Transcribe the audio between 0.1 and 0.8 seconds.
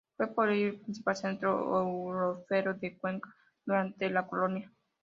Fue por ello el